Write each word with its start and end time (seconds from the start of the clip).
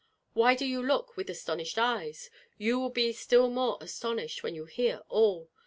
Why 0.33 0.55
do 0.55 0.65
you 0.65 0.81
look 0.81 1.15
with 1.15 1.29
astonished 1.29 1.77
eyes? 1.77 2.31
You 2.57 2.79
will 2.79 2.89
be 2.89 3.13
still 3.13 3.51
more 3.51 3.77
astonished 3.81 4.41
when 4.41 4.55
you 4.55 4.65
hear 4.65 5.03
all. 5.09 5.51